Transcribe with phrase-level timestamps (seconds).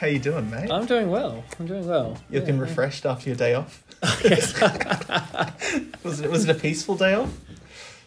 [0.00, 0.70] How you doing, mate?
[0.70, 1.44] I'm doing well.
[1.58, 2.16] I'm doing well.
[2.30, 2.62] You're looking Yeah.
[2.62, 3.84] refreshed after your day off.
[4.24, 4.58] Yes.
[6.02, 7.30] Was it was it a peaceful day off?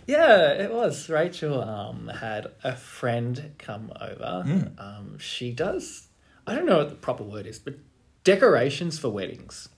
[0.08, 1.08] yeah, it was.
[1.08, 4.44] Rachel um, had a friend come over.
[4.46, 4.72] Mm.
[4.80, 6.08] Um, she does,
[6.48, 7.76] I don't know what the proper word is, but
[8.24, 9.70] decorations for weddings.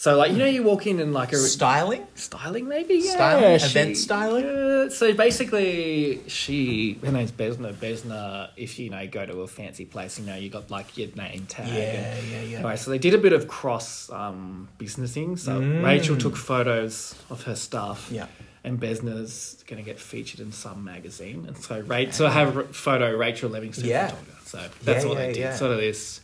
[0.00, 2.06] So, like, you know, you walk in and like a Styling?
[2.14, 2.94] styling, maybe?
[3.02, 3.10] Yeah.
[3.10, 3.58] Styling?
[3.58, 4.44] she- Event styling?
[4.44, 7.72] Yeah, so basically, she, her name's Besna.
[7.74, 11.08] Besna, if you know, go to a fancy place, you know, you got like your
[11.16, 11.66] name tag.
[11.66, 12.56] and- Yeah, yeah, yeah.
[12.58, 15.36] Anyway, so they did a bit of cross um, businessing.
[15.36, 15.84] So Mm.
[15.84, 18.08] Rachel took photos of her stuff.
[18.12, 18.26] Yeah.
[18.62, 21.44] And Besna's going to get featured in some magazine.
[21.48, 23.86] And so Rachel, so I have a photo Rachel Livingston.
[23.86, 24.08] Yeah.
[24.08, 24.46] photographer.
[24.46, 25.40] So that's Yeah, what yeah, they did.
[25.40, 25.56] yeah.
[25.56, 26.20] Sort of this,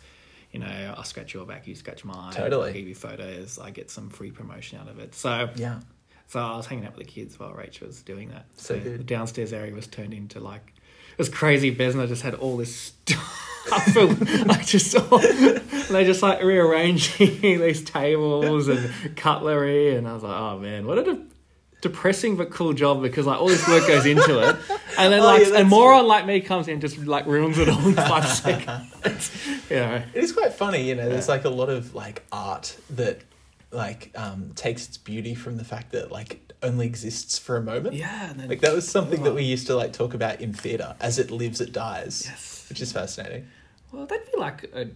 [0.54, 2.32] you know, I'll scratch your back, you scratch mine.
[2.32, 2.68] Totally.
[2.68, 3.58] I'll give you photos.
[3.58, 5.14] I get some free promotion out of it.
[5.14, 5.80] So Yeah.
[6.28, 8.46] so I was hanging out with the kids while Rachel was doing that.
[8.56, 9.00] So good.
[9.00, 10.72] the downstairs area was turned into like
[11.12, 11.70] it was crazy.
[11.70, 13.96] I just had all this stuff,
[14.46, 20.36] like just all, they just like rearranging these tables and cutlery, and I was like,
[20.36, 21.26] oh man, what a de-
[21.80, 24.56] depressing but cool job because like all this work goes into it,
[24.98, 27.58] and then Oh, like yeah, a moron like me comes in and just like ruins
[27.58, 29.30] it all in five seconds.
[29.70, 30.02] you know.
[30.14, 31.08] It is quite funny, you know.
[31.08, 33.20] There's like a lot of like art that
[33.70, 37.94] like um, takes its beauty from the fact that like only exists for a moment.
[37.94, 40.52] Yeah, and then Like that was something that we used to like talk about in
[40.52, 40.94] theatre.
[41.00, 42.22] As it lives, it dies.
[42.26, 42.66] Yes.
[42.68, 43.46] Which is fascinating.
[43.92, 44.88] Well, that'd be like a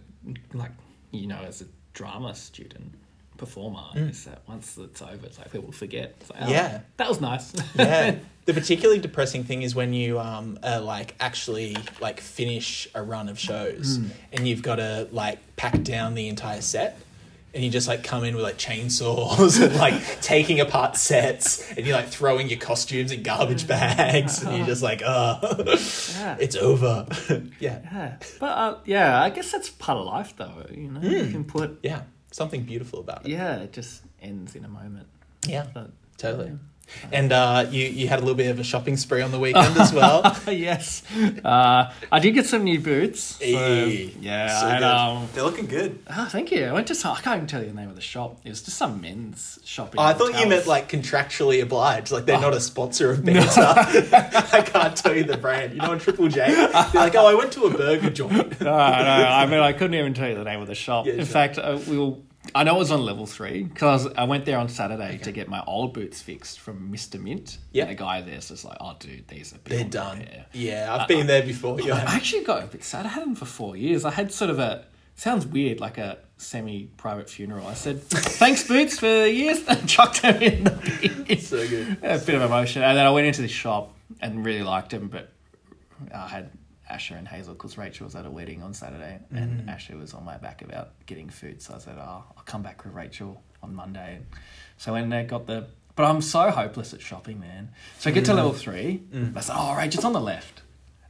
[0.53, 0.71] like
[1.11, 2.93] you know, as a drama student
[3.39, 6.15] performer, is that once it's over, it's like people forget.
[6.31, 6.51] Like, oh, Mm.
[6.51, 6.79] Yeah.
[6.97, 7.53] that was nice.
[7.75, 8.15] Yeah.
[8.45, 13.29] the particularly depressing thing is when you um uh, like actually like finish a run
[13.29, 13.99] of shows
[14.33, 16.99] and you've got to like pack down the entire set.
[17.51, 21.83] And you just like come in with like chainsaws and like taking apart sets and
[21.83, 25.39] you're like throwing your costumes in garbage bags and you're just like, oh,
[26.19, 26.37] yeah.
[26.39, 27.07] it's over.
[27.59, 27.79] yeah.
[27.91, 30.63] yeah, but uh, yeah, I guess that's part of life, though.
[30.71, 32.03] You know, you can put Yeah.
[32.31, 33.31] Something beautiful about it.
[33.31, 35.07] yeah, it just ends in a moment.
[35.47, 35.65] Yeah.
[35.73, 36.51] But Totally.
[37.11, 39.77] And uh, you, you had a little bit of a shopping spree on the weekend
[39.77, 40.21] as well.
[40.47, 41.03] yes,
[41.45, 43.19] uh, I did get some new boots.
[43.21, 44.85] So, Hey, yeah, so I had, good.
[44.85, 45.99] um, They're looking good.
[46.09, 46.65] oh, thank you.
[46.65, 48.39] I went to some, I can't even tell you the name of the shop.
[48.43, 49.99] It was just some men's shopping.
[49.99, 53.49] Oh, I thought you meant like contractually obliged, like they're not a sponsor of Banter.
[53.61, 55.73] I can't tell you the brand.
[55.73, 58.65] You know, on Triple J, they're like, "Oh, I went to a burger joint." no,
[58.65, 58.71] no.
[58.71, 61.05] I mean, I couldn't even tell you the name of the shop.
[61.05, 61.25] Yeah, In sure.
[61.27, 62.23] fact, uh, we will.
[62.55, 65.47] I know it was on level three because I went there on Saturday to get
[65.49, 67.57] my old boots fixed from Mister Minit.
[67.71, 67.85] Yeah.
[67.85, 70.19] the guy there's just like, "Oh, dude, these are They're done.
[70.19, 71.77] repair." Yeah, I've uh, been uh, there before.
[71.81, 73.05] I actually got a bit sad.
[73.05, 74.05] I had them for four years.
[74.05, 74.85] I had sort of a
[75.15, 77.67] sounds weird, like a semi-private funeral.
[77.67, 80.63] I said, "Thanks, boots, for the years," and chucked them in.
[80.63, 81.39] The bin.
[81.39, 81.97] so good.
[82.01, 82.81] a bit of emotion.
[82.81, 85.29] And then I went into the shop and really liked them, but
[86.13, 86.51] I had
[86.89, 89.69] Asher and Hazel because Rachel was at a wedding on Saturday and mm-hmm.
[89.69, 91.61] Asher was on my back about getting food.
[91.61, 94.21] So I said, oh, I'll come back with Rachel on Monday.
[94.77, 95.67] So when they got the.
[95.95, 97.71] But I'm so hopeless at shopping, man.
[97.97, 98.37] So I get to mm-hmm.
[98.37, 99.03] level three.
[99.13, 99.35] Mm.
[99.35, 100.61] I said, oh, Rachel's on the left.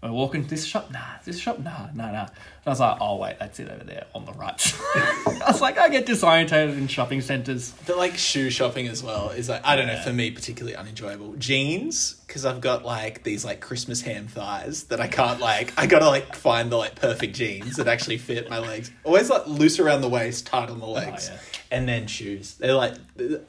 [0.02, 2.22] I walk into this shop, nah, this shop, nah, nah, nah.
[2.22, 2.30] And
[2.66, 4.74] I was like, oh, wait, that's it over there on the right.
[4.96, 7.74] I was like, I get disorientated in shopping centres.
[7.86, 11.34] But like shoe shopping as well is like I don't know for me particularly unenjoyable.
[11.36, 15.74] Jeans because I've got like these like Christmas ham thighs that I can't like.
[15.78, 18.92] I gotta like find the like perfect jeans that actually fit my legs.
[19.04, 21.78] Always like loose around the waist, tight on the oh, legs, Oh, yeah.
[21.78, 22.54] and then shoes.
[22.56, 22.94] They're like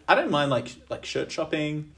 [0.09, 1.93] I don't mind like like shirt shopping.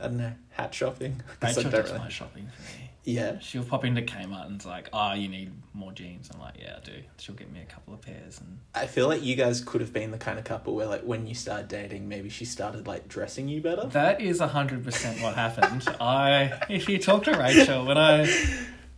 [0.00, 1.20] I don't know hat shopping.
[1.42, 2.90] I guess I Rachel don't does really- my shopping for me.
[3.04, 3.38] Yeah.
[3.38, 6.30] She'll pop into Kmart and it's like, oh, you need more jeans.
[6.32, 7.02] I'm like, yeah, I do.
[7.18, 8.40] She'll get me a couple of pairs.
[8.40, 11.02] And I feel like you guys could have been the kind of couple where like
[11.02, 13.86] when you started dating, maybe she started like dressing you better.
[13.88, 15.86] that is 100% what happened.
[16.00, 18.26] I, if you talk to Rachel, when I,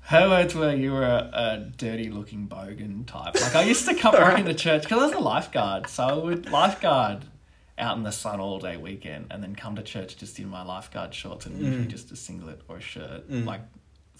[0.02, 3.34] her words were, you were a, a dirty looking bogan type.
[3.40, 5.88] Like, I used to come around the church because I was a lifeguard.
[5.88, 7.24] So I would lifeguard
[7.78, 10.62] out in the sun all day weekend and then come to church just in my
[10.62, 13.44] lifeguard shorts and usually just a singlet or a shirt, mm.
[13.44, 13.60] like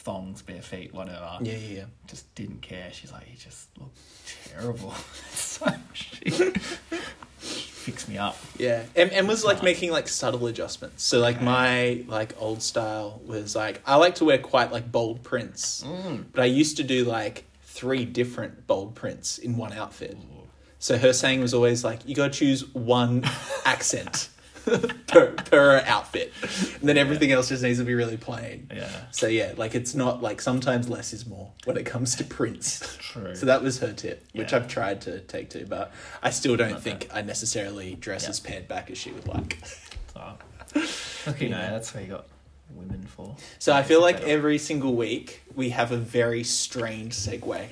[0.07, 1.37] thongs, bare feet, whatever.
[1.41, 1.85] Yeah, yeah, yeah.
[2.07, 2.91] just didn't care.
[2.93, 3.91] She's like, you just look
[4.47, 4.93] terrible.
[5.33, 6.31] so she
[7.41, 8.37] fixed me up.
[8.57, 11.03] Yeah, and, and was like making like subtle adjustments.
[11.03, 15.25] So like my like old style was like I like to wear quite like bold
[15.25, 16.25] prints, mm.
[16.33, 20.17] but I used to do like three different bold prints in one outfit.
[20.79, 23.25] So her saying was always like, you got to choose one
[23.65, 24.29] accent.
[25.07, 26.33] per, per outfit,
[26.81, 28.69] and then everything else just needs to be really plain.
[28.75, 28.89] Yeah.
[29.13, 32.97] So yeah, like it's not like sometimes less is more when it comes to prints.
[33.01, 33.35] True.
[33.35, 34.59] So that was her tip, which Yeah.
[34.59, 35.93] I've tried to take to, but
[36.23, 39.59] I still don't think I necessarily dress as pared back as she would like.
[40.13, 40.39] So,
[41.27, 42.27] look, you know, that's what you got
[42.75, 43.37] women for.
[43.59, 47.69] So I feel like every single week we have a very strange segue.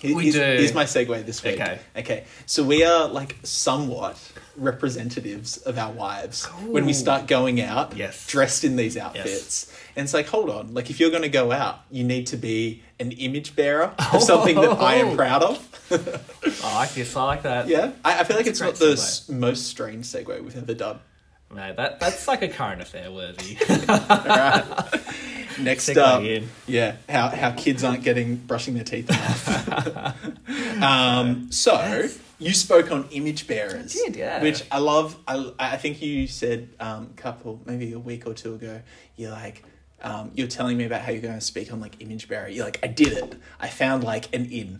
[0.00, 0.40] Here- We here's, do.
[0.40, 1.60] Here's my segue this week.
[1.60, 1.78] Okay.
[1.96, 2.24] Okay.
[2.46, 4.18] So we are like somewhat
[4.58, 8.26] representatives of our wives when we start going out Yes.
[8.26, 9.72] dressed in these outfits.
[9.96, 12.36] And it's like, hold on, like if you're going to go out, you need to
[12.36, 15.16] be an image bearer of something that I am Oh.
[15.16, 15.64] proud of.
[16.64, 17.16] I like this.
[17.16, 17.68] I like that.
[17.68, 17.92] yeah.
[18.04, 20.98] I, I feel like it's not the s- most strange segue we've ever done.
[21.54, 23.54] No, that that's like a current affair worthy.
[25.58, 26.50] Next up, in.
[26.66, 30.14] yeah, how how kids aren't getting brushing their teeth enough.
[30.82, 32.08] um, so
[32.38, 34.42] you spoke on image bearers, I did, yeah.
[34.42, 35.16] which I love.
[35.26, 38.82] I I think you said um, couple maybe a week or two ago.
[39.16, 39.64] You're like.
[40.00, 42.46] Um, you're telling me about how you're going to speak on like image bearer.
[42.46, 43.34] You're like, I did it.
[43.58, 44.78] I found like an in.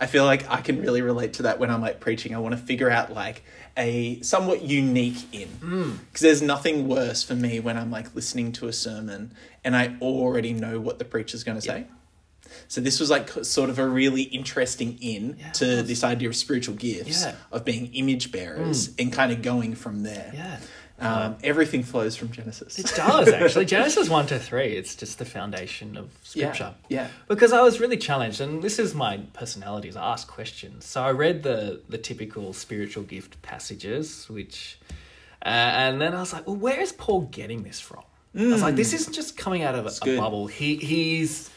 [0.00, 2.34] I feel like I can really relate to that when I'm like preaching.
[2.34, 3.44] I want to figure out like
[3.76, 8.68] a somewhat unique in because there's nothing worse for me when I'm like listening to
[8.68, 9.32] a sermon
[9.64, 11.86] and I already know what the preacher's going to say.
[12.68, 16.36] So this was like sort of a really interesting in Yeah, to this idea of
[16.36, 17.34] spiritual gifts Yeah.
[17.52, 20.30] of being image bearers and kind of going from there.
[20.34, 20.58] yeah.
[21.00, 22.76] Um, everything flows from Genesis.
[22.76, 23.66] It does actually.
[23.76, 24.72] Genesis one to three.
[24.76, 26.74] It's just the foundation of scripture.
[26.88, 27.06] Yeah.
[27.28, 30.84] Because I was really challenged, and this is my personality: is I ask questions.
[30.86, 34.80] So I read the the typical spiritual gift passages, which,
[35.46, 38.02] uh, and then I was like, well, where is Paul getting this from?
[38.36, 40.48] I was like, this isn't just coming out of a, a bubble.
[40.48, 41.48] He he's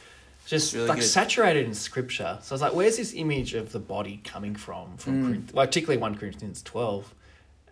[0.52, 1.06] just really like good.
[1.06, 2.38] saturated in scripture.
[2.42, 4.98] So I was like, where's this image of the body coming from?
[4.98, 5.26] From mm.
[5.26, 7.16] Corinth- well, particularly one Corinthians twelve,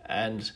[0.06, 0.50] and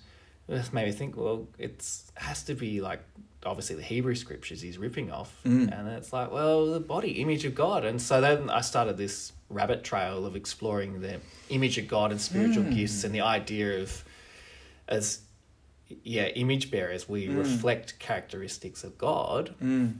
[0.48, 1.16] this made me think.
[1.18, 3.02] Well, it's has to be like
[3.44, 5.70] obviously the Hebrew scriptures he's ripping off, mm.
[5.70, 9.32] and it's like, well, the body image of God, and so then I started this
[9.50, 12.74] rabbit trail of exploring the image of God and spiritual mm.
[12.74, 14.02] gifts and the idea of
[14.88, 15.20] as
[16.02, 19.54] yeah image bearers we reflect characteristics of God.
[19.60, 19.98] Um,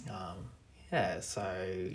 [0.94, 1.44] yeah, so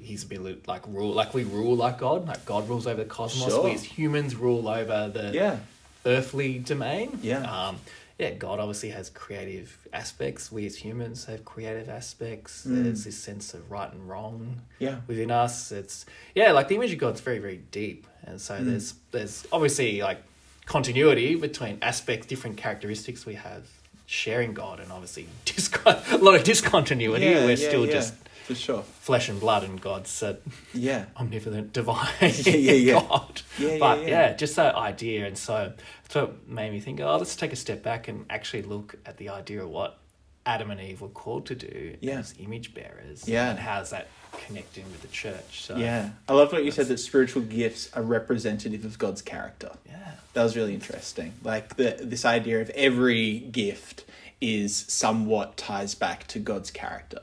[0.03, 3.09] he's a bit like rule, like we rule like God, like God rules over the
[3.09, 3.47] cosmos.
[3.53, 3.63] Sure.
[3.63, 5.57] We as humans rule over the Yeah.
[6.05, 7.17] earthly domain.
[7.21, 7.43] Yeah.
[7.43, 7.77] Um,
[8.17, 10.51] yeah, God obviously has creative aspects.
[10.51, 12.65] We as humans have creative aspects.
[12.67, 12.83] Mm.
[12.83, 14.97] There's this sense of right and wrong Yeah.
[15.07, 15.71] within us.
[15.71, 16.05] It's
[16.35, 18.05] yeah, like the image of God's very, very deep.
[18.25, 18.41] And Mm.
[18.41, 20.21] so there's there's obviously like
[20.65, 23.63] continuity between aspects, different characteristics we have
[24.05, 27.25] sharing God and obviously discon- a lot of discontinuity.
[27.25, 28.13] Yeah, We're yeah, still yeah, just
[28.49, 28.81] for sure.
[28.81, 30.41] flesh and blood and God's said,
[30.73, 31.05] Yeah.
[31.17, 32.93] omnipotent divine Yeah, yeah, yeah.
[32.99, 33.41] God.
[33.57, 34.07] Yeah, yeah, but yeah.
[34.07, 35.25] yeah, just that idea.
[35.27, 35.73] And so
[36.03, 39.17] that's what made me think, oh, let's take a step back and actually look at
[39.17, 39.97] the idea of what
[40.45, 42.19] Adam and Eve were called to do Yeah.
[42.19, 43.27] as image bearers.
[43.27, 43.51] Yeah.
[43.51, 44.07] And how's that
[44.47, 45.61] connecting with the church?
[45.63, 46.09] So Yeah.
[46.27, 49.71] I love what you said that spiritual gifts are representative of God's character.
[49.87, 50.13] Yeah.
[50.33, 51.33] That was really interesting.
[51.43, 54.05] Like the this idea of every gift
[54.41, 57.19] is somewhat ties back to God's character.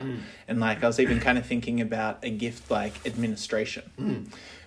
[0.47, 3.83] And like I was even kind of thinking about a gift like administration.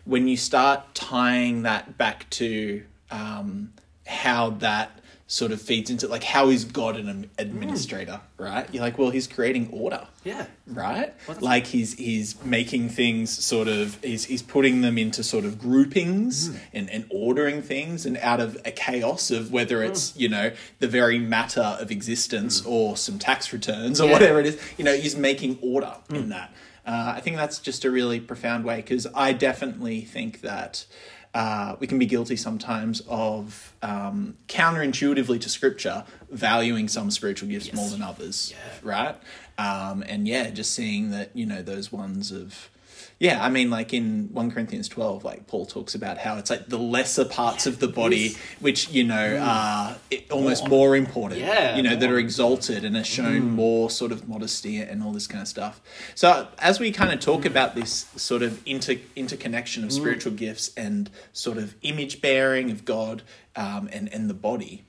[0.05, 3.73] When you start tying that back to um,
[4.07, 5.00] how that
[5.33, 8.67] sort of feeds into like how is God an administrator, right?
[8.75, 10.47] You're like, well, he's creating order Yeah.
[10.67, 11.15] right?
[11.41, 16.49] Like he's he's making things sort of he's he's putting them into sort of groupings
[16.49, 16.59] Mm.
[16.73, 20.89] and, and ordering things and out of a chaos of whether it's you know the
[20.89, 24.09] very matter of existence or some tax returns or Mm.
[24.09, 24.11] Yeah.
[24.11, 24.21] Mm.
[24.21, 26.53] whatever it is you know he's making order in that
[26.85, 30.87] uh, I think that's just a really profound way because I definitely think that
[31.35, 37.67] uh, we can be guilty sometimes of um, counterintuitively to scripture valuing some spiritual gifts
[37.67, 37.77] Yes.
[37.77, 38.57] more than others Yeah.
[38.83, 39.17] right
[39.59, 42.71] um, and yeah just seeing that you know those ones of
[43.19, 46.69] yeah i mean like in 1 corinthians 12 like paul talks about how it's like
[46.69, 49.43] the lesser parts of the body which you know mm.
[49.43, 49.97] are
[50.31, 53.51] almost more, important Yeah, you know that are exalted and are shown mm.
[53.51, 55.81] more sort of modesty and all this kind of stuff.
[56.15, 57.47] So as we kind of talk mm.
[57.47, 62.85] about this sort of inter interconnection of spiritual gifts and sort of image bearing of
[62.85, 63.23] god
[63.57, 64.85] um, and and the body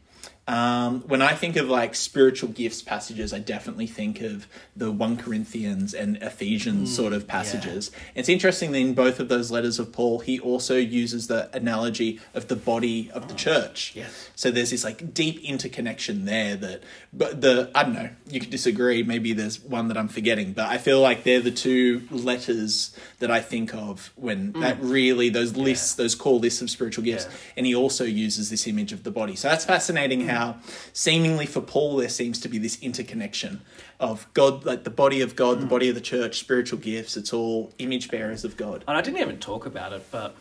[0.48, 5.18] um, when I think of like spiritual gifts passages, I definitely think of the 1
[5.18, 7.92] Corinthians and Ephesians mm, sort of passages.
[8.16, 12.20] It's interesting that in both of those letters of Paul, he also uses the analogy
[12.34, 13.94] of the body of the oh, church.
[13.96, 14.30] yes.
[14.36, 16.82] So there's this like deep interconnection there that,
[17.14, 19.04] but the, I don't know, you could disagree.
[19.04, 23.30] Maybe there's one that I'm forgetting, but I feel like they're the two letters that
[23.30, 24.62] I think of when mm.
[24.62, 27.28] that really, those lists, those core lists of spiritual gifts.
[27.30, 27.38] Yeah.
[27.58, 29.36] And he also uses this image of the body.
[29.36, 30.31] So that's fascinating mm.
[30.32, 30.58] How
[30.94, 33.62] seemingly for Paul there seems to be this interconnection
[34.00, 35.70] of God, like the body of God, the hmm.
[35.70, 37.18] body of the church, spiritual gifts.
[37.18, 38.84] It's all image bearers of God.
[38.88, 40.36] And I didn't even talk about it, but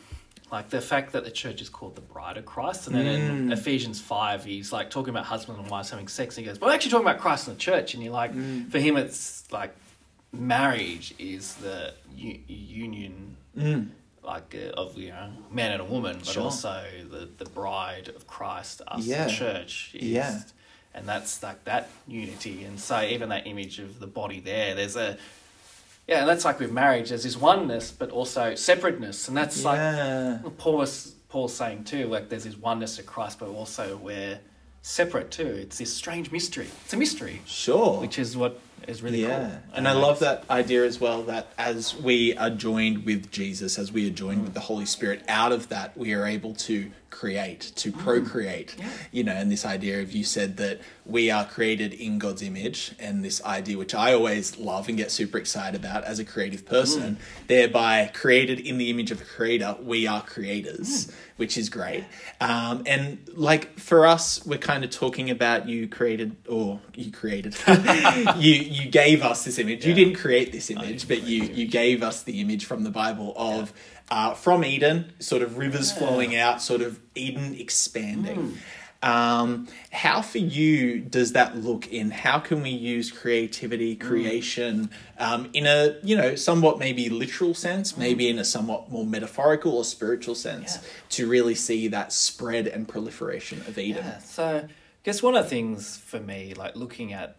[0.51, 3.45] like the fact that the church is called the bride of Christ, and then in
[3.45, 3.53] hmm.
[3.53, 6.71] Ephesians five, he's like talking about husband and wives having sex, and he goes, "Well,
[6.71, 8.69] we're actually talking about Christ and the church," and you're like, hmm.
[8.69, 9.75] for him, it's like
[10.33, 13.37] marriage is the u- union.
[14.23, 16.45] Like uh, of you know man and a woman, but Sure.
[16.45, 19.25] also the the bride of Christ, us Yeah.
[19.25, 19.93] the church.
[19.95, 20.41] Is, Yeah.
[20.95, 24.97] and that's like that unity, and so even that image of the body there, there's
[24.97, 25.17] a
[26.07, 27.09] yeah, and that's like with marriage.
[27.11, 29.79] There's this oneness, but also separateness, and that's like
[30.59, 32.07] Paul was Paul's saying too.
[32.09, 34.39] Like there's this oneness of Christ, but also we're
[34.83, 35.47] separate too.
[35.47, 36.69] It's this strange mystery.
[36.85, 38.01] It's a mystery, Sure.
[38.01, 39.39] which is what is really yeah.
[39.39, 39.59] cool.
[39.75, 43.93] And I love that idea as well that as we are joined with Jesus, as
[43.93, 47.73] we are joined with the Holy Spirit, out of that we are able to create,
[47.77, 47.99] to mm.
[47.99, 48.77] procreate.
[48.79, 48.89] Yeah.
[49.13, 52.93] You know, and this idea of you said that we are created in God's image,
[52.99, 56.65] and this idea which I always love and get super excited about as a creative
[56.65, 57.47] person, mm.
[57.49, 61.15] thereby created in the image of the creator, we are creators, mm.
[61.37, 62.05] which is great.
[62.41, 67.57] Um, and like for us, we're kind of talking about you created or you created
[68.37, 69.85] you you gave us this image.
[69.85, 73.33] You didn't create this image, but you you gave us the image from the Bible
[73.37, 73.73] of
[74.11, 78.59] uh, from Eden, sort of rivers flowing out, sort of Eden expanding.
[79.03, 85.49] Um, how for you does that look in how can we use creativity, creation, um,
[85.55, 89.85] in a you know somewhat maybe literal sense, maybe in a somewhat more metaphorical or
[89.85, 90.89] spiritual sense, Yeah.
[91.11, 94.05] to really see that spread and proliferation of Eden?
[94.05, 94.19] Yeah.
[94.19, 94.69] So, I
[95.03, 97.37] guess one of the things for me, like looking at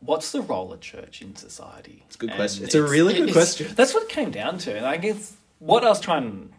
[0.00, 2.04] what's the role of church in society?
[2.06, 2.64] It's a good question.
[2.64, 3.68] It's a really good question.
[3.74, 6.52] That's what it came down to, and I guess what I was trying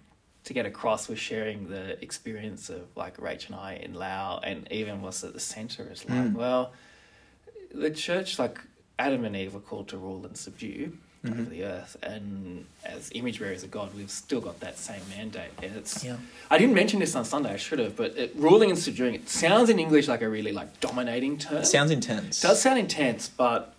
[0.44, 4.68] to get across was sharing the experience of like Rach and I in Lao, and
[4.72, 6.34] even what's at the center is like, hmm.
[6.34, 6.74] well,
[7.74, 8.60] the church, like
[8.98, 10.98] Adam and Eve, were called to rule and subdue.
[11.26, 11.42] Mm-hmm.
[11.42, 15.50] Over the earth, and as image bearers of God, we've still got that same mandate.
[15.62, 16.16] And it's Yeah.
[16.50, 17.52] I didn't mention this on Sunday.
[17.52, 19.16] I should have, but it, ruling and subduing.
[19.16, 21.58] It sounds in English like a really like dominating term.
[21.58, 22.42] It sounds intense.
[22.42, 23.74] It does sound intense, but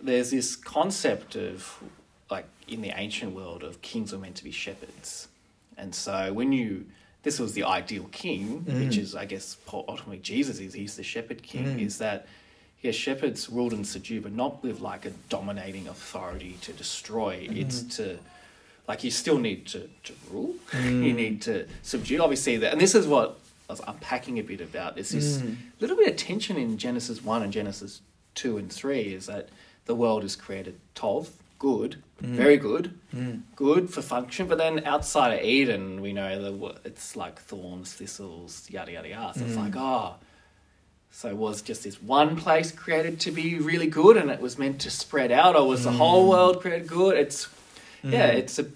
[0.00, 1.82] there's this concept of
[2.30, 5.26] like in the ancient world of kings were meant to be shepherds,
[5.76, 6.86] and so when you
[7.24, 10.74] this was the ideal king, which is I guess ultimately Jesus is.
[10.74, 11.80] He's the shepherd king.
[11.80, 12.26] Is that
[12.82, 17.46] yeah, shepherds ruled and subdued, but not with like a dominating authority to destroy.
[17.46, 17.56] Mm-hmm.
[17.56, 18.18] It's to
[18.86, 20.54] like you still need to, to rule.
[20.70, 21.04] Mm.
[21.04, 22.22] you need to subdue.
[22.22, 24.94] Obviously, that and this is what I was unpacking a bit about.
[24.94, 25.56] There's this mm.
[25.80, 28.00] little bit of tension in Genesis one and Genesis
[28.34, 29.12] two and three.
[29.12, 29.48] Is that
[29.86, 32.28] the world is created tov, good, mm.
[32.28, 32.96] very good,
[33.56, 34.46] good for function.
[34.46, 39.38] But then outside of Eden, we know that it's like thorns, thistles, yada yada yada.
[39.38, 40.14] So it's like oh.
[41.10, 44.80] So was just this one place created to be really good, and it was meant
[44.82, 46.30] to spread out, or was the whole mm.
[46.30, 47.16] world created good?
[47.16, 47.46] It's
[48.04, 48.12] mm.
[48.12, 48.66] yeah, it's a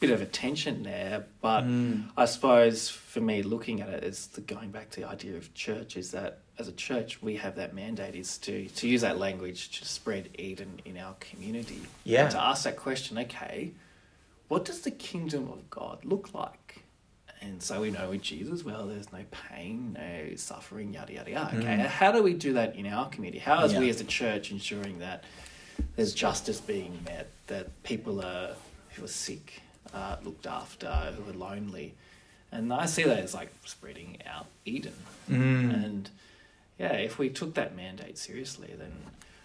[0.00, 2.04] bit of a tension there, but mm.
[2.16, 5.54] I suppose for me, looking at it is the going back to the idea of
[5.54, 9.18] church is that as a church we have that mandate is to to use that
[9.18, 11.82] language to spread Eden in our community.
[12.04, 12.22] Yeah.
[12.22, 13.72] And to ask that question, okay,
[14.48, 16.65] what does the kingdom of God look like?
[17.46, 21.56] And so we know with Jesus, well, there's no pain, no suffering, yada yada yada.
[21.58, 23.38] Okay, how do we do that in our community?
[23.38, 23.80] How is Yeah.
[23.80, 25.24] we as a church ensuring that
[25.94, 28.56] there's justice being met, that people are
[28.94, 29.60] who are sick,
[29.94, 31.94] uh, looked after, who are lonely,
[32.50, 34.94] and I see that as like spreading out Eden.
[35.28, 36.10] And
[36.78, 38.92] yeah, if we took that mandate seriously, then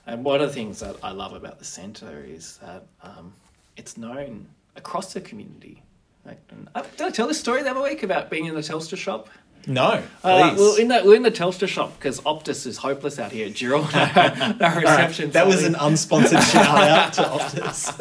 [0.07, 3.33] and one of the things that I love about the centre is that um,
[3.77, 5.83] it's known across the community.
[6.25, 6.39] Like,
[6.75, 9.29] uh, did I tell this story the other week about being in the Telstra shop?
[9.67, 10.03] No.
[10.23, 13.47] Uh, well, in that we're in the Telstra shop because Optus is hopeless out here
[13.47, 13.81] at Dural.
[13.93, 15.31] no, no All right, reception.
[15.31, 17.99] that was an unsponsored shout out to Optus.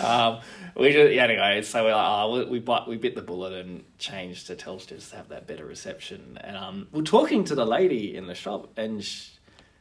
[0.04, 0.40] um,
[0.76, 3.54] we just, yeah, anyway, so we're like, oh, we, we, bite, we bit the bullet
[3.54, 6.38] and changed to Telstra just to have that better reception.
[6.42, 9.30] And um, we're talking to the lady in the shop, and she,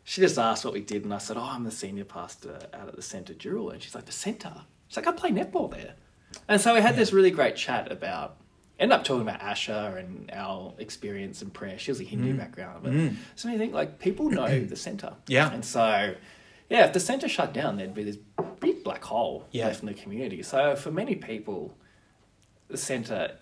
[0.05, 2.87] she just asked what we did, and I said, oh, I'm the senior pastor out
[2.87, 3.73] at the Centre Dural.
[3.73, 4.53] And she's like, the Centre?
[4.87, 5.95] She's like, I play netball there.
[6.47, 8.37] And so we had this really great chat about,
[8.79, 11.77] end up talking about Asher and our experience in prayer.
[11.77, 12.37] She has a Hindu mm.
[12.37, 13.15] background, but mm.
[13.35, 15.13] so you think like people know the centre.
[15.27, 15.51] Yeah.
[15.51, 16.15] And so,
[16.69, 18.17] yeah, if the centre shut down, there'd be this
[18.59, 19.67] big black hole Yeah.
[19.67, 20.43] left in the community.
[20.43, 21.75] So for many people,
[22.67, 23.37] the centre,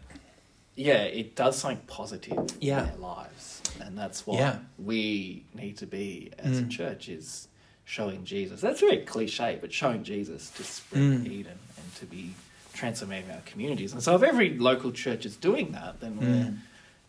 [0.75, 2.81] yeah, it does something positive Yeah.
[2.81, 4.59] in their lives, and that's what Yeah.
[4.77, 6.69] we need to be as a mm.
[6.69, 7.47] church is
[7.85, 8.61] showing Jesus.
[8.61, 12.33] That's very cliche, but showing Jesus to spread Eden and to be
[12.73, 13.93] transforming our communities.
[13.93, 16.53] And so if every local church is doing that, then we're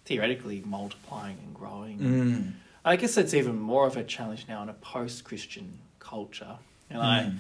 [0.05, 1.99] theoretically multiplying and growing.
[1.99, 2.53] Mm.
[2.85, 6.59] I guess it's even more of a challenge now in a post-Christian culture.
[6.91, 7.33] And I,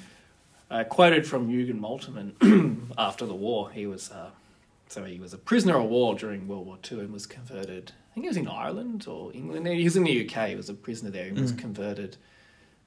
[0.70, 3.70] I quoted from Jürgen Moltmann after the war.
[3.70, 4.30] He was uh,
[4.88, 7.92] so he was a prisoner of war during World War Two and was converted.
[8.10, 9.66] I think he was in Ireland or England.
[9.66, 10.50] He was in the UK.
[10.50, 11.26] He was a prisoner there.
[11.26, 12.16] He was converted,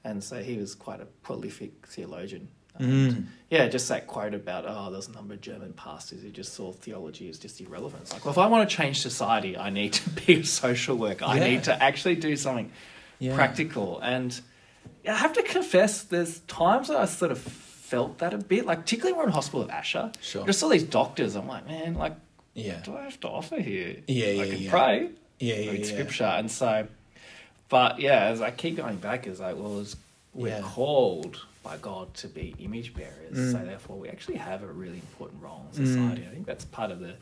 [0.04, 2.48] and so he was quite a prolific theologian.
[2.78, 3.24] And, mm.
[3.50, 6.70] Yeah, just that quote about oh, there's a number of German pastors who just saw
[6.72, 8.02] theology as just irrelevant.
[8.02, 10.96] It's like, well, if I want to change society, I need to be a social
[10.96, 11.24] worker.
[11.24, 12.70] I need to actually do something
[13.18, 13.34] Yeah.
[13.34, 14.00] practical.
[14.00, 14.38] And
[15.08, 18.80] I have to confess, there's times that I sort of felt that a bit, like
[18.80, 20.12] particularly when we're in hospital at Asher.
[20.20, 20.44] Sure.
[20.44, 22.16] Just all these doctors, I'm like, man, like,
[22.52, 22.74] Yeah.
[22.74, 23.96] what do I have to offer here?
[24.06, 24.70] Yeah, yeah, I can yeah.
[24.70, 25.86] pray, Yeah, yeah, read yeah.
[25.86, 26.86] scripture, and so.
[27.70, 29.96] But yeah, as I keep going back, is like, well, it's,
[30.34, 30.60] we're Yeah.
[30.62, 33.52] called by God to be image bearers, Mm.
[33.52, 36.24] so therefore we actually have a really important role in society.
[36.26, 37.14] I think that's part of the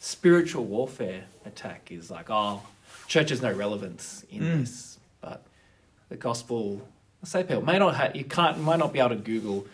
[0.00, 1.90] spiritual warfare attack.
[1.90, 2.62] Is like, oh,
[3.06, 4.60] church has no relevance in Mm.
[4.60, 5.44] this, but
[6.08, 6.86] the gospel.
[7.22, 9.66] I say people may not have, you can't might not be able to Google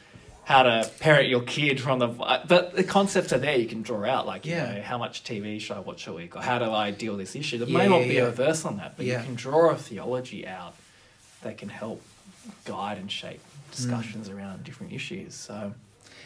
[0.44, 4.04] how to parent your kid from the but the concepts are there you can draw
[4.04, 4.74] out like you Yeah.
[4.74, 7.20] know how much TV should I watch a week or how do I deal with
[7.26, 8.24] this issue there Yeah, may not yeah, be yeah.
[8.26, 10.74] a verse on that but you can draw a theology out
[11.42, 12.02] that can help
[12.66, 13.40] guide and shape
[13.74, 13.76] Mm.
[13.76, 15.74] discussions around different issues so.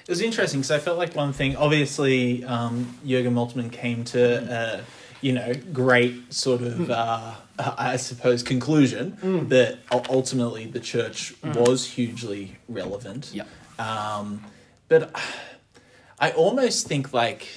[0.07, 4.51] It was interesting because I felt like one thing, obviously, um, Jürgen Moltmann came to,
[4.51, 4.81] uh,
[5.21, 9.19] you know, great sort of, uh, I suppose, conclusion
[9.51, 13.33] that ultimately the church was hugely relevant.
[13.35, 13.45] yeah.
[13.79, 14.45] Um,
[14.89, 15.15] but
[16.19, 17.49] I almost think like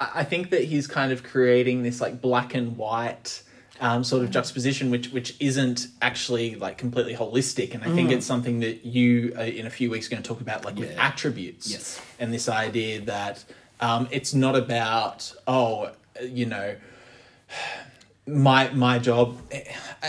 [0.00, 3.42] I think that he's kind of creating this like black and white
[3.80, 7.74] um, sort of juxtaposition, which which isn't actually like completely holistic.
[7.74, 10.28] And I think it's something that you uh, in a few weeks are going to
[10.28, 12.00] talk about, like with attributes, Yes.
[12.18, 13.44] and this idea that
[13.80, 15.90] um, it's not about oh
[16.22, 16.74] you know
[18.26, 19.64] my my job I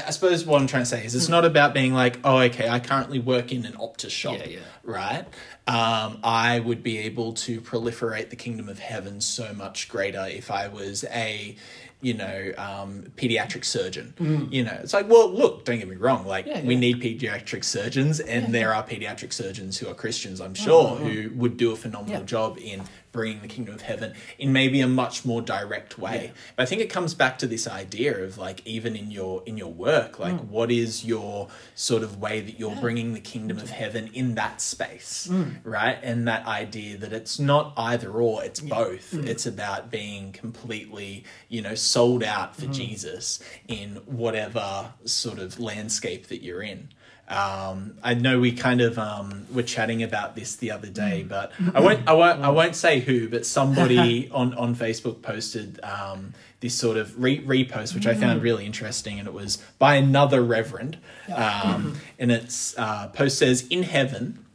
[0.07, 2.67] I suppose what I'm trying to say is it's not about being like, oh, okay,
[2.70, 4.59] I currently work in an Optus shop, Yeah, yeah.
[4.83, 5.25] right?
[5.67, 10.51] Um, I would be able to proliferate the kingdom of heaven so much greater if
[10.51, 11.55] I was a,
[12.01, 14.14] you know, um, pediatric surgeon.
[14.51, 16.55] You know, it's like, well, look, don't get me wrong, like Mm.
[16.55, 20.96] Yeah, we need pediatric surgeons, and there are pediatric surgeons who are Christians, I'm sure,
[20.96, 22.20] who would do a phenomenal.
[22.22, 22.25] Yeah.
[22.25, 26.25] job in bringing the kingdom of heaven in maybe a much more direct way.
[26.25, 26.41] Yeah.
[26.55, 29.57] But I think it comes back to this idea of like even in your in
[29.57, 30.45] your work, like Mm.
[30.50, 34.61] what is your sort of way that you're bringing the kingdom of heaven in that
[34.61, 35.57] space, Mm.
[35.63, 35.98] right?
[36.03, 39.11] And that idea that it's not either or, it's both.
[39.11, 39.25] Mm.
[39.27, 42.59] It's about being completely, you know, sold out Mm.
[42.61, 46.89] for Jesus in whatever sort of landscape that you're in.
[47.29, 51.29] Um, I know we kind of um, were chatting about this the other day, Mm.
[51.29, 55.79] but I won't, I won't, I won't say who, but somebody on, on Facebook posted
[55.83, 58.20] um, this sort of re- repost, which I Mm.
[58.20, 60.98] found really interesting, and it was by another reverend,
[61.33, 64.46] um, and its uh, post says, "In heaven."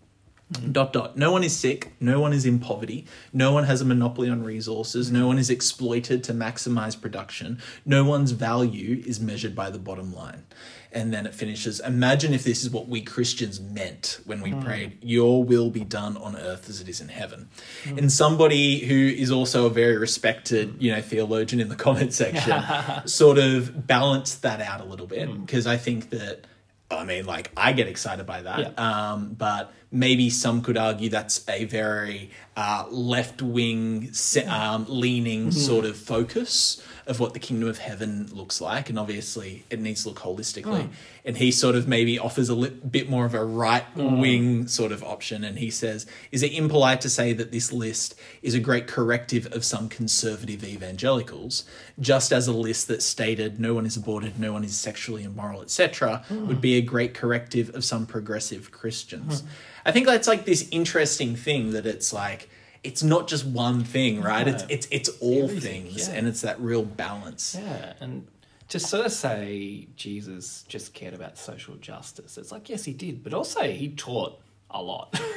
[0.71, 1.17] Dot dot.
[1.17, 1.95] No one is sick.
[2.01, 3.07] No one is in poverty.
[3.33, 5.11] No one has a monopoly on resources.
[5.11, 7.61] No one is exploited to maximize production.
[7.87, 10.45] No one's value is measured by the bottom line.
[10.93, 14.99] And then it finishes Imagine if this is what we Christians meant when we prayed,
[15.03, 17.49] Your will be done on earth as it is in heaven.
[17.87, 22.63] And somebody who is also a very respected, you know, theologian in the comment section
[23.07, 26.47] sort of balanced that out a little bit because I think that.
[26.91, 28.59] I mean, like, I get excited by that.
[28.61, 29.13] Yeah.
[29.13, 34.11] Um, but maybe some could argue that's a very uh, left wing
[34.49, 35.51] um, leaning mm-hmm.
[35.51, 38.89] sort of focus of what the kingdom of heaven looks like.
[38.89, 40.85] And obviously, it needs to look holistically.
[40.85, 40.91] Mm.
[41.27, 44.71] And he sort of maybe offers a li- bit more of a right wing mm.
[44.71, 45.45] sort of option.
[45.45, 49.53] And he says, Is it impolite to say that this list is a great corrective
[49.53, 51.65] of some conservative evangelicals,
[52.01, 55.61] just as a list that stated no one is aborted, no one is sexually immoral,
[55.61, 56.47] etc., mm.
[56.47, 59.43] would be a great corrective of some progressive Christians?
[59.85, 62.49] I think that's like this interesting thing that it's like
[62.83, 64.47] it's not just one thing, right?
[64.49, 64.69] It's No.
[64.71, 66.15] it's it's all Everything, things, yeah.
[66.15, 67.57] and it's that real balance.
[67.59, 68.27] Yeah, and
[68.69, 73.23] to sort of say Jesus just cared about social justice, it's like, yes, he did,
[73.23, 75.19] but also he taught a lot.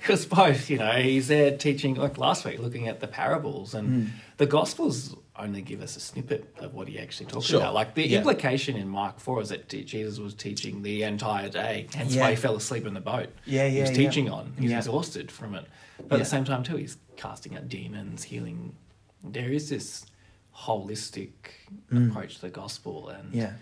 [0.00, 3.88] Because both, you know, he's there teaching, like last week, looking at the parables, and
[3.88, 4.16] Hmm.
[4.38, 7.60] the Gospels only give us a snippet of what he actually talked Sure.
[7.60, 7.74] about.
[7.74, 8.18] Like the Yeah.
[8.18, 12.22] implication in Mark 4 is that Jesus was teaching the entire day, hence Yeah.
[12.22, 13.30] why he fell asleep in the boat.
[13.44, 13.68] Yeah, yeah.
[13.68, 13.96] He yeah, was yeah.
[13.96, 14.78] teaching on, He's Yeah.
[14.78, 15.66] exhausted from it.
[16.08, 18.76] But at the same time, too, he's casting out demons, healing.
[19.24, 20.06] There is this
[20.56, 21.32] holistic
[21.90, 23.36] approach to the gospel, and Mm.
[23.36, 23.52] Yeah.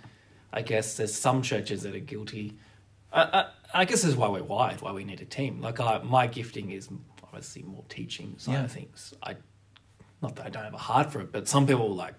[0.53, 2.59] I guess there's some churches that are guilty.
[3.13, 5.63] I, I, I guess this is why we're wired, why we need a team.
[5.63, 6.91] Like I, my gifting is
[7.23, 8.65] obviously more teaching side Yeah.
[8.65, 9.15] of things.
[9.23, 9.37] I
[10.23, 12.15] not that I don't have a heart for it, but some people like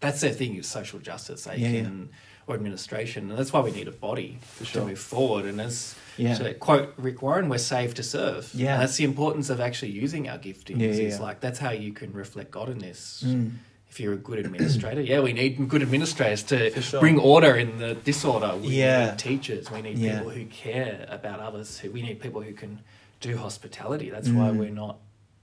[0.00, 1.44] that's their thing is social justice.
[1.44, 2.10] They Yeah, can
[2.48, 4.82] or administration, and that's why we need a body sure.
[4.82, 5.46] to move forward.
[5.46, 6.34] And as Yeah.
[6.36, 8.50] to quote Rick Warren, we're saved to serve.
[8.54, 8.74] Yeah.
[8.74, 10.80] and that's the importance of actually using our giftings.
[10.80, 11.18] Yeah, It's yeah, yeah.
[11.22, 13.24] like that's how you can reflect God in this.
[13.26, 13.52] Mm.
[13.88, 17.00] If you're a good administrator, yeah, we need good administrators to sure.
[17.00, 18.54] bring order in the disorder.
[18.56, 19.10] We Yeah.
[19.10, 19.70] need teachers.
[19.70, 20.18] We need Yeah.
[20.18, 21.78] people who care about others.
[21.78, 22.80] Who we need people who can
[23.20, 24.10] do hospitality.
[24.10, 24.56] That's why Mm.
[24.58, 24.98] we're not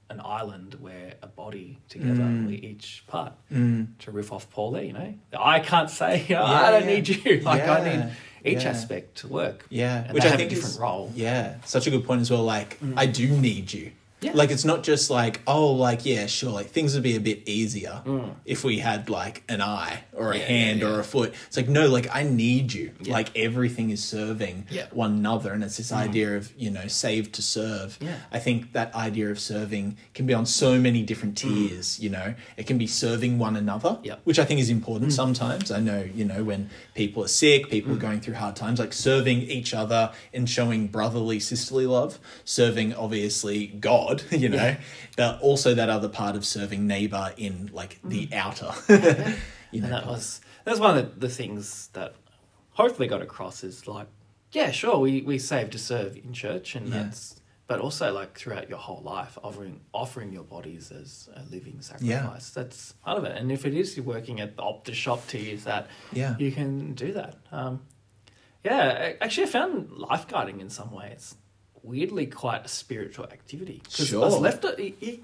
[0.09, 0.77] an island.
[0.79, 2.23] We're a body together.
[2.23, 2.47] Mm.
[2.47, 3.33] We each part.
[3.51, 3.87] Mm.
[3.99, 6.87] To riff off Paul there, you know, I can't say you know, Yeah, I don't
[6.87, 6.95] yeah.
[6.95, 7.41] need you.
[7.43, 8.11] Like I need
[8.45, 8.69] each yeah.
[8.69, 9.65] aspect to work.
[9.69, 11.11] Yeah, and which they I have think a different is, role.
[11.15, 12.43] Yeah, such a good point as well.
[12.43, 13.91] Like, I do need you.
[14.23, 14.31] Yeah.
[14.33, 17.47] Like, it's not just like, oh, like, yeah, sure, like things would be a bit
[17.47, 18.35] easier Mm.
[18.45, 21.33] if we had like an eye or a Yeah, hand yeah, or a foot.
[21.47, 22.91] It's like, no, like, I need you.
[23.05, 24.65] Like, everything is serving.
[24.71, 24.93] Mm.
[24.93, 25.51] one another.
[25.53, 27.97] And it's this idea of, you know, save to serve.
[28.01, 28.15] Yeah.
[28.31, 32.33] I think that idea of serving can be on so many different tiers, you know,
[32.57, 34.03] it can be serving one another, Mm.
[34.05, 34.17] Mm.
[34.23, 35.71] which I think is important sometimes.
[35.71, 38.93] I know, you know, when people are sick, people are going through hard times, like
[38.93, 44.77] serving each other and showing brotherly, sisterly love, serving obviously God, you know, Yeah.
[45.17, 49.01] but also that other part of serving neighbor in like the outer, you know.
[49.01, 49.83] Mm.
[49.83, 52.15] and that was that's one of the, things that
[52.71, 54.07] hopefully got across is like,
[54.51, 57.03] yeah, sure, we we save to serve in church, and Yeah.
[57.03, 61.77] that's but also like throughout your whole life, offering offering your bodies as a living
[61.81, 62.49] sacrifice.
[62.51, 63.37] That's part of it.
[63.37, 66.35] And if it is you're working at the Optus shop to use that, Yeah.
[66.37, 67.35] you can do that.
[67.51, 67.81] Um,
[68.63, 71.35] yeah, actually, I found lifeguarding in some ways
[71.83, 73.81] weirdly quite a spiritual activity.
[73.85, 75.23] 'Cause I was left it, it, it-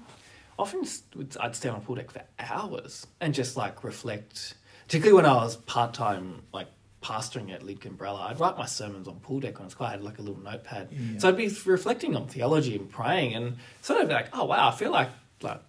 [0.58, 4.54] often would- I'd stay on a pool deck for hours and just like reflect.
[4.86, 6.66] Particularly when I was part time, like
[7.02, 10.02] pastoring at Lidcombe Umbrella, I'd write my sermons on pool deck on its I had
[10.02, 10.88] like a little notepad.
[10.90, 11.18] Yeah.
[11.18, 14.72] So I'd be reflecting on theology and praying, and sort of like, oh wow, I
[14.72, 15.08] feel like
[15.42, 15.62] like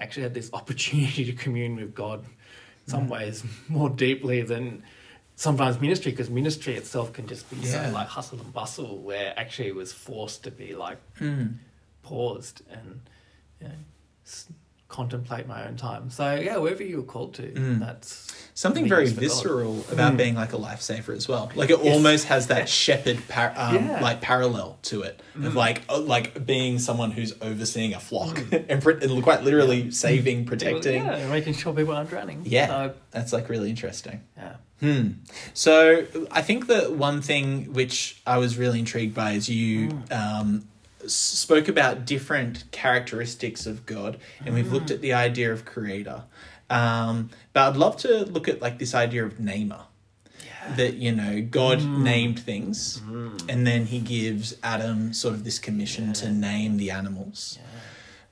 [0.00, 3.10] actually had this opportunity to commune with God in some mm.
[3.10, 4.82] ways more deeply than
[5.38, 7.86] sometimes ministry because ministry itself can just be Yeah.
[7.88, 11.58] so like hustle and bustle where actually it was forced to be like Mm.
[12.02, 13.00] paused and
[13.60, 13.74] you know,
[14.88, 16.08] contemplate my own time.
[16.10, 17.78] So yeah, wherever you're called to, Mm.
[17.80, 19.28] that's Something very used for God.
[19.28, 20.16] visceral about Mm.
[20.16, 21.50] being like a lifesaver as well.
[21.54, 21.94] Like it Yes.
[21.94, 24.00] almost has that shepherd par- um, Yeah.
[24.00, 25.54] like parallel to it of Mm.
[25.54, 30.46] like uh, like being someone who's overseeing a flock and, pr- and quite literally saving,
[30.46, 31.02] protecting.
[31.02, 31.18] Mm.
[31.18, 32.42] yeah, making sure people aren't drowning.
[32.46, 32.66] Yeah.
[32.68, 34.22] So, That's like really interesting.
[34.38, 34.54] yeah.
[34.80, 35.08] Hmm.
[35.54, 40.64] So I think that one thing which I was really intrigued by is you um,
[40.64, 44.94] s- spoke about different characteristics of God, and we've looked mm.
[44.94, 46.24] at the idea of creator.
[46.70, 49.80] Um, but I'd love to look at like this idea of namer.
[50.44, 50.74] Yeah.
[50.76, 52.02] That you know, God mm.
[52.02, 53.48] named things, mm.
[53.48, 57.58] and then He gives Adam sort of this commission to name the animals.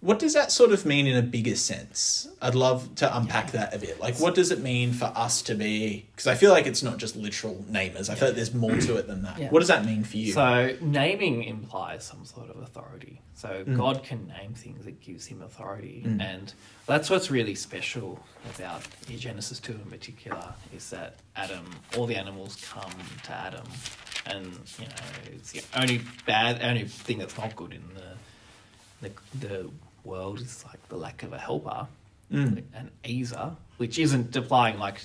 [0.07, 2.29] What does that sort of mean in a bigger sense?
[2.41, 3.99] I'd love to unpack that a bit.
[4.01, 6.07] Like, what does it mean for us to be?
[6.13, 8.09] Because I feel like it's not just literal namers.
[8.09, 9.37] I feel like there's more to it than that.
[9.37, 9.49] Yeah.
[9.51, 10.33] What does that mean for you?
[10.33, 13.21] So naming implies some sort of authority.
[13.35, 13.77] So Mm.
[13.77, 16.23] God can name things; it gives him authority, Mm.
[16.23, 16.55] and
[16.87, 18.83] that's what's really special about
[19.19, 21.67] Genesis two in particular is that Adam,
[21.97, 22.93] all the animals come
[23.25, 23.67] to Adam,
[24.25, 24.47] and
[24.79, 28.17] you know it's the only bad, only thing that's not good in the
[29.03, 29.11] the,
[29.47, 29.71] the
[30.07, 31.87] world is like the lack of a helper,
[32.33, 32.63] Mm.
[32.75, 35.01] an ezer, which isn't implying like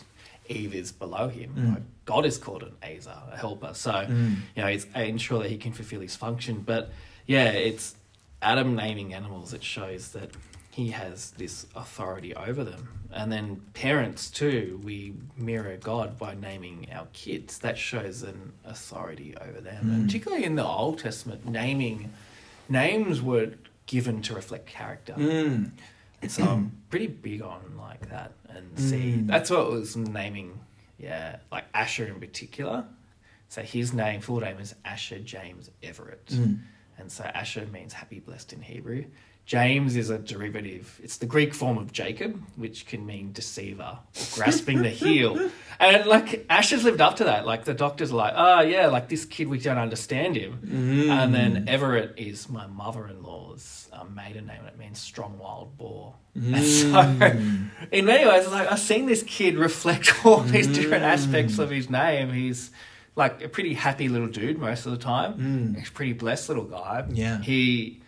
[0.50, 1.54] Eve is below him.
[1.56, 1.74] Mm.
[1.76, 3.74] Like, God is called an ezer, a helper.
[3.74, 4.38] So Mm.
[4.56, 6.62] you know, it's ensure that he can fulfill his function.
[6.66, 6.92] But
[7.28, 7.96] yeah, it's
[8.42, 9.54] Adam naming animals.
[9.54, 10.32] It shows that
[10.72, 12.88] he has this authority over them.
[13.14, 17.60] And then parents too, we mirror God by naming our kids.
[17.60, 19.86] That shows an authority over them.
[19.86, 19.94] Mm.
[19.94, 22.12] And particularly in the Old Testament, naming
[22.70, 23.52] names were
[23.91, 25.13] given to reflect character.
[25.17, 25.71] Mm.
[26.30, 29.17] So I'm pretty big on like that and see.
[29.17, 29.27] Mm.
[29.27, 30.58] That's what was naming,
[30.97, 32.86] yeah, like Asher in particular.
[33.49, 36.25] So his name, full name is Asher James Everett.
[36.27, 36.60] Mm.
[36.97, 39.04] And so Asher means happy, blessed in Hebrew.
[39.45, 40.99] James is a derivative.
[41.04, 45.49] It's the Greek form of Jacob, which can mean deceiver, or grasping the heel.
[45.82, 47.47] And like Ash has lived up to that.
[47.47, 50.60] Like the doctors are like, oh yeah, like this kid, we don't understand him.
[50.63, 51.10] Mm.
[51.10, 54.60] And then Everett is my mother-in-law's um, maiden name.
[54.60, 56.13] and It means strong wild boar.
[56.36, 57.69] And so, Mm.
[57.91, 61.89] in many ways, like I've seen this kid reflect all these different aspects of his
[61.89, 62.32] name.
[62.32, 62.69] He's
[63.15, 65.34] like a pretty happy little dude most of the time.
[65.73, 65.80] Mm.
[65.80, 67.06] He's a pretty blessed little guy.
[67.10, 67.41] Yeah.
[67.41, 68.04] He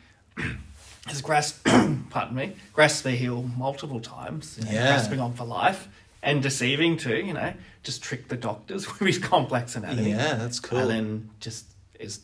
[1.08, 1.64] has grasped,
[2.10, 4.58] pardon me, grasped the heel multiple times.
[4.60, 4.88] you know, Yeah.
[4.88, 5.88] Grasping on for life
[6.22, 7.18] and deceiving too.
[7.18, 10.12] You know, just trick the doctors with his complex anatomy.
[10.12, 10.80] Yeah, that's cool.
[10.80, 11.66] And then just
[12.00, 12.22] is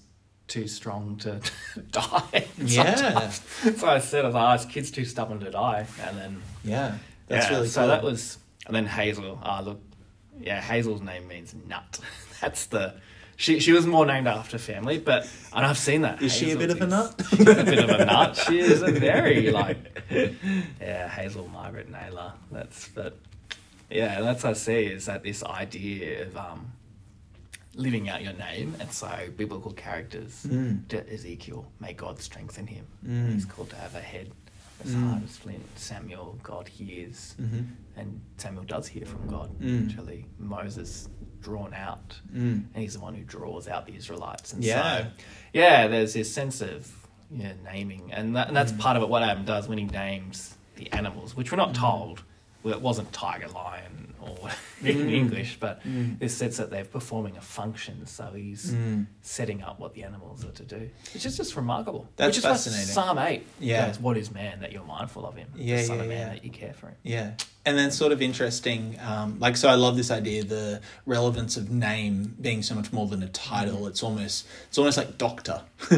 [0.47, 1.39] too strong to
[1.91, 2.47] die.
[2.57, 3.29] Yeah.
[3.29, 5.85] so I said, I was like, oh, this kid's too stubborn to die.
[6.01, 6.95] And then, Yeah,
[7.27, 7.87] that's yeah, really so cool.
[7.89, 9.39] that was, and then Hazel.
[9.43, 9.79] Ah, look,
[10.39, 11.99] yeah, Hazel's name means nut.
[12.41, 12.95] That's the.
[13.39, 16.21] She, she was more named after family, but and I've seen that.
[16.21, 17.21] Is she a bit of a nut?
[17.29, 18.35] She's a bit of a nut.
[18.35, 19.77] She is a very like,
[20.81, 22.33] yeah, Hazel Margaret Naylor.
[22.51, 23.17] That's but,
[23.89, 26.73] yeah, that's what I see is that this idea of um,
[27.75, 30.45] living out your name, and so biblical characters.
[30.45, 30.89] Mm.
[30.89, 32.85] to Ezekiel, may God strengthen him.
[33.07, 33.31] Mm.
[33.31, 34.31] He's called to have a head
[34.83, 35.09] as Mm.
[35.11, 35.65] hard as flint.
[35.77, 37.67] Samuel, God hears, Mhm.
[37.95, 39.49] and Samuel does hear from God.
[39.61, 39.89] Mm.
[39.89, 41.07] Actually, Moses
[41.41, 42.63] drawn out, Mm.
[42.73, 44.53] and he's the one who draws out the Israelites.
[44.53, 44.97] And Yeah.
[45.03, 45.07] so,
[45.53, 46.91] yeah, there's this sense of
[47.31, 48.79] yeah, naming, and, that, and that's Mm.
[48.79, 49.09] part of it.
[49.09, 52.23] What Adam does when he names the animals, which we're not told.
[52.63, 54.49] Well, it wasn't tiger, lion, or
[54.87, 55.11] in Mm.
[55.11, 56.19] English, but Mm.
[56.19, 58.05] this sense that they're performing a function.
[58.05, 59.07] So he's Mm.
[59.21, 62.07] setting up what the animals are to do, which is just remarkable.
[62.15, 62.87] That's which is fascinating.
[62.93, 63.45] Psalm eight.
[63.59, 63.87] Yeah.
[63.87, 65.49] goes, what is man that you're mindful of him?
[65.55, 66.29] Yeah, the son yeah, of man yeah.
[66.33, 66.95] that you care for him.
[67.03, 67.31] Yeah.
[67.65, 71.69] And then sort of interesting, um, like, so I love this idea, the relevance of
[71.69, 73.85] name being so much more than a title.
[73.85, 75.61] It's almost, it's almost like doctor,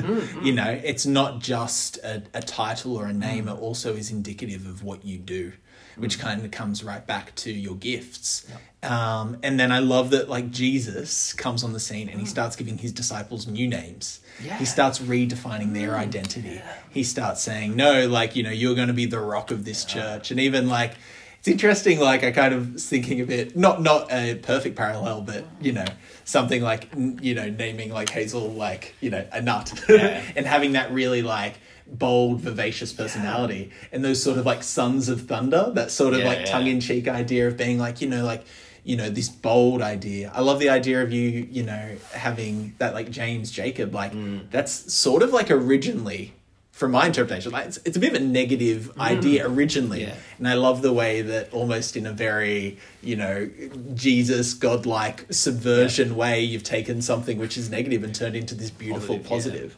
[0.43, 3.47] you know, it's not just a, a title or a name.
[3.47, 5.53] It also is indicative of what you do,
[5.97, 6.21] which mm.
[6.21, 8.47] kind of comes right back to your gifts.
[8.83, 12.29] Um, and then I love that like Jesus comes on the scene and he mm.
[12.29, 14.21] starts giving his disciples new names.
[14.43, 14.57] Yeah.
[14.57, 16.61] He starts redefining their mm, identity.
[16.89, 19.85] He starts saying, no, like, you know, you're going to be the rock of this
[19.85, 20.31] church.
[20.31, 20.93] And even like,
[21.41, 25.43] it's interesting, like, I kind of thinking a bit, not, not a perfect parallel, but,
[25.59, 25.85] you know,
[26.23, 30.23] something like, n- you know, naming like Hazel, like, you know, a nut Yeah.
[30.35, 31.55] and having that really like,
[31.91, 36.27] bold vivacious personality and those sort of like sons of thunder that sort of Yeah,
[36.27, 36.45] like yeah.
[36.45, 38.43] tongue-in-cheek idea of being like you know like
[38.83, 42.93] you know this bold idea i love the idea of you you know having that
[42.93, 44.49] like james jacob like Mm.
[44.51, 46.33] that's sort of like originally
[46.71, 50.07] from my interpretation like it's, it's a bit of a negative idea originally Mm.
[50.07, 50.15] Yeah.
[50.39, 53.49] and i love the way that almost in a very you know
[53.93, 59.19] jesus godlike subversion way you've taken something which is negative and turned into this beautiful
[59.19, 59.77] Positive, positive,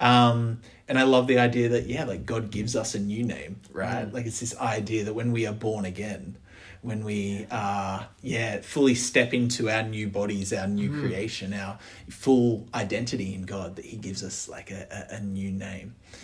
[0.00, 0.60] um
[0.92, 4.04] and i love the idea that yeah like god gives us a new name right
[4.06, 4.12] Mm.
[4.12, 6.36] like it's this idea that when we are born again
[6.82, 11.00] when we uh yeah fully step into our new bodies our new Mm.
[11.00, 11.78] creation our
[12.10, 16.21] full identity in god that he gives us like a, a, a new name Mm.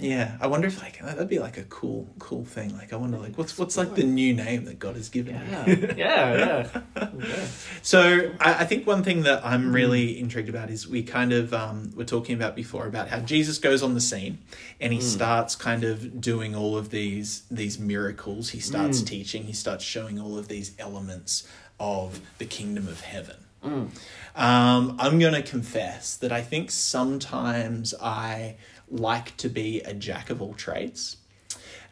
[0.00, 3.18] Yeah i wonder if like that'd be like a cool cool thing like i wonder
[3.18, 6.80] like what's what's like the new name that god has given me Yeah, yeah, yeah.
[7.18, 7.46] yeah.
[7.82, 11.52] so I, I think one thing that I'm really intrigued about is we kind of
[11.52, 14.38] um, were talking about before about how Jesus goes on the scene
[14.80, 18.50] and he starts kind of doing all of these these miracles.
[18.50, 19.44] He starts teaching.
[19.44, 21.46] He starts showing all of these elements
[21.78, 23.36] of the kingdom of heaven.
[23.62, 28.56] Um, I'm going to confess that I think sometimes I
[28.90, 31.16] like to be a jack of all trades.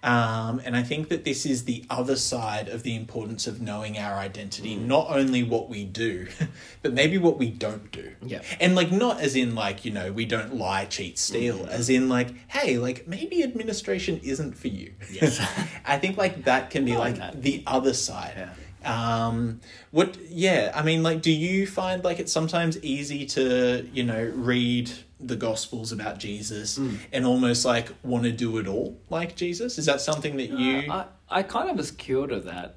[0.00, 3.98] Um, and I think that this is the other side of the importance of knowing
[3.98, 6.28] our identity, not only what we do,
[6.82, 8.12] but maybe what we don't do.
[8.22, 8.42] Yeah.
[8.60, 12.08] And like, not as in like, you know, we don't lie, cheat, steal, as in
[12.08, 14.92] like, hey, like maybe administration isn't for you.
[15.10, 15.40] Yes.
[15.84, 17.42] I think like that can be like like that.
[17.42, 18.34] the other side.
[18.36, 18.50] Yeah.
[18.84, 24.04] Um, what, yeah, I mean, like, do you find like it's sometimes easy to, you
[24.04, 26.98] know, read the gospels about Jesus Mm.
[27.12, 29.78] and almost like want to do it all like Jesus?
[29.78, 32.76] Is that something that you, I, I kind of was cured of that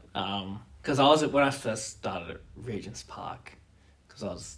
[0.81, 3.53] because I was at, when I first started at Regent's Park
[4.07, 4.57] because I was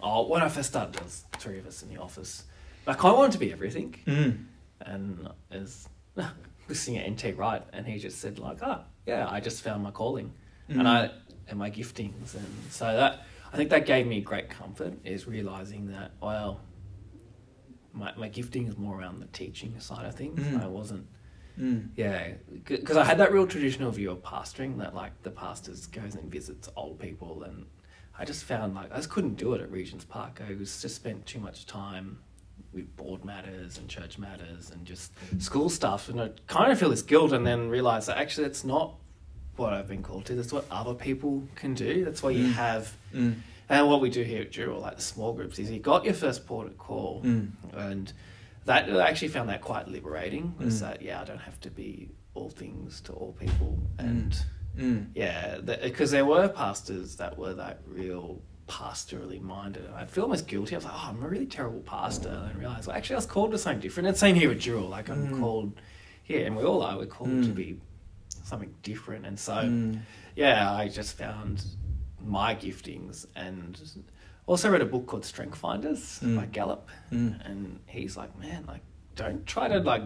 [0.00, 2.44] oh when I first started there was three of us in the office.
[2.84, 4.44] But I kind of wanted to be everything, Mm.
[4.80, 5.88] and as
[6.68, 9.90] listening at NT Wright, and he just said like, oh yeah, I just found my
[9.90, 10.32] calling,
[10.68, 11.10] and I
[11.48, 15.88] and my giftings, and so that I think that gave me great comfort is realizing
[15.92, 16.60] that well,
[17.92, 20.40] my my gifting is more around the teaching side of things.
[20.40, 20.62] Mm.
[20.62, 21.06] I wasn't.
[21.60, 21.88] Mm.
[21.96, 22.28] Yeah,
[22.64, 26.30] because I had that real traditional view of pastoring that like the pastor goes and
[26.30, 27.66] visits old people, and
[28.18, 30.40] I just found like I just couldn't do it at Regent's Park.
[30.48, 32.18] I was just spent too much time
[32.72, 36.88] with board matters and church matters and just school stuff, and I kind of feel
[36.88, 38.94] this guilt, and then realize that actually it's not
[39.56, 40.34] what I've been called to.
[40.34, 42.02] That's what other people can do.
[42.06, 42.52] That's why you Mm.
[42.52, 42.96] have.
[43.14, 43.34] Mm.
[43.68, 46.14] And what we do here at Dural, like the small groups, is you got your
[46.14, 47.50] first port of call, Mm.
[47.72, 48.12] and
[48.64, 50.54] that I actually found that quite liberating.
[50.58, 50.80] Was Mm.
[50.80, 54.36] that yeah, I don't have to be all things to all people, and
[54.76, 55.06] Mm.
[55.14, 59.84] yeah, because there were pastors that were that real pastorally minded.
[59.94, 60.74] I'd feel almost guilty.
[60.74, 63.18] I was like, oh, I'm a really terrible pastor, and I realized well, actually I
[63.18, 64.08] was called to something different.
[64.08, 65.38] And same here with Dural, like I'm Mm.
[65.40, 65.80] called
[66.22, 66.96] here, and we all are.
[66.96, 67.54] We're called to Mm.
[67.54, 67.80] be
[68.44, 70.00] something different, and so Mm.
[70.36, 71.64] yeah, I just found
[72.24, 73.80] my giftings and
[74.46, 76.36] also read a book called Strength Finders Mm.
[76.36, 78.80] by Gallup, and he's like, man, like
[79.16, 80.02] don't try to like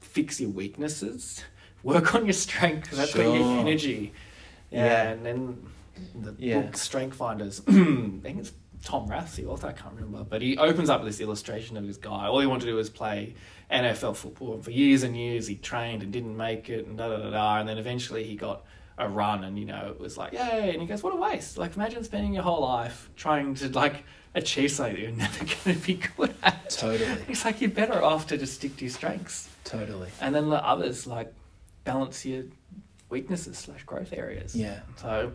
[0.00, 1.44] fix your weaknesses.
[1.82, 2.90] Work on your strength.
[2.90, 4.12] That's where your energy.
[4.70, 5.10] Yeah, Yeah.
[5.10, 5.66] and then
[6.14, 6.60] the Yeah.
[6.62, 7.60] book Strength Finders.
[7.68, 9.68] I think it's Tom Rath, the author.
[9.68, 12.26] I can't remember, but he opens up with this illustration of this guy.
[12.26, 13.34] All he wanted to do was play
[13.70, 17.08] NFL football, and for years and years he trained and didn't make it, and da
[17.08, 17.58] da da da.
[17.60, 18.64] And then eventually he got
[18.98, 20.70] a run, and you know it was like yay.
[20.72, 21.58] And he goes, "What a waste!
[21.58, 24.04] Like imagine spending your whole life trying to like
[24.34, 27.20] achieve something you're never going to be good at." Totally.
[27.28, 30.08] It's like you're better off to just stick to your strengths, Totally.
[30.20, 31.32] and then let others like
[31.84, 32.44] balance your
[33.10, 34.54] weaknesses slash growth areas.
[34.56, 34.80] Yeah.
[34.96, 35.32] So,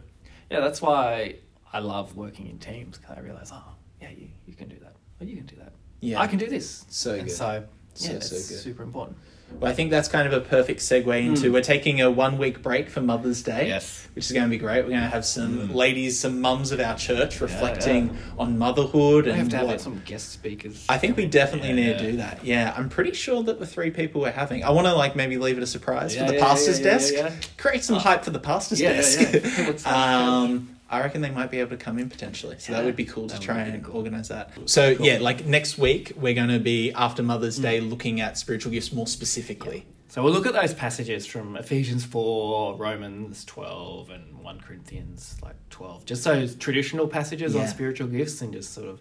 [0.49, 1.35] yeah, that's why
[1.71, 3.63] I love working in teams because I realize, oh,
[4.01, 4.93] yeah, you, you can do that.
[5.21, 5.71] Or you can do that.
[6.01, 6.19] Yeah.
[6.19, 6.85] I can do this.
[6.89, 7.31] So and good.
[7.31, 8.57] So, So, yeah, so it's good.
[8.59, 9.17] super important.
[9.59, 11.53] Well, I think that's kind of a perfect segue into Mm.
[11.53, 13.67] we're taking a one week break for Mother's Day.
[13.67, 14.07] Yes.
[14.13, 14.83] Which is going to be great.
[14.83, 15.75] We're going to have some Mm.
[15.75, 19.79] ladies, some mums of our church reflecting on motherhood We and have to have like
[19.79, 20.83] some guest speakers.
[20.89, 21.97] I think we definitely Yeah, need yeah.
[21.97, 22.39] to do that.
[22.43, 25.37] Yeah, I'm pretty sure that the three people we're having, I want to like maybe
[25.37, 27.13] leave it a surprise Yeah, for the yeah, pastor's yeah, yeah, desk.
[27.15, 27.31] yeah.
[27.57, 29.19] Create some hype for the pastor's Yeah, yeah, desk.
[29.33, 29.67] yeah.
[29.67, 32.57] What's um, I reckon they might be able to come in potentially.
[32.59, 33.95] So that would be cool to try and cool.
[33.97, 34.51] organize that.
[34.65, 35.05] So Cool.
[35.05, 37.61] yeah, like next week we're going to be after Mother's Mm.
[37.63, 39.85] Day looking at spiritual gifts more specifically.
[40.09, 45.55] So we'll look at those passages from Ephesians 4, Romans 12, and 1 Corinthians like
[45.69, 46.03] 12.
[46.05, 47.61] Just those traditional passages Yeah.
[47.61, 48.99] on spiritual gifts and just sort of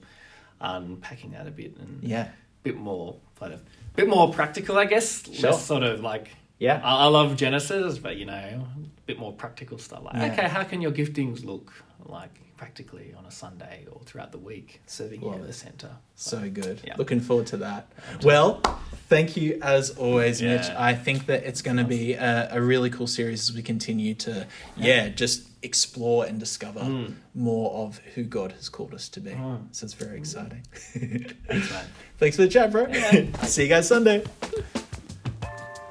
[0.61, 2.29] unpacking that a bit and Yeah.
[2.63, 3.61] bit more kind of
[3.97, 5.25] bit more practical, I guess.
[5.33, 5.51] Sure.
[5.51, 6.29] Less sort of like
[6.61, 6.81] Yeah.
[6.85, 10.03] I, I love Genesis, but you know, a bit more practical stuff.
[10.05, 10.33] Like, Yeah.
[10.33, 11.73] okay, how can your giftings look
[12.07, 15.91] like practically on a Sunday or throughout the week, serving you at the center?
[16.15, 16.81] So good.
[16.85, 16.95] Yeah.
[16.97, 17.91] Looking forward to that.
[18.23, 18.61] Well,
[19.09, 20.69] thank you as always, Mitch.
[20.91, 24.15] I think that it's going to be a, a really cool series as we continue
[24.27, 24.47] to,
[24.77, 27.15] yeah, just explore and discover Mm.
[27.35, 29.33] more of who God has called us to be.
[29.33, 29.67] Mm.
[29.73, 30.63] So it's very exciting.
[31.49, 31.87] Thanks, man.
[32.19, 32.87] Thanks for the chat, bro.
[32.89, 33.27] Yeah.
[33.55, 34.23] See you guys Sunday.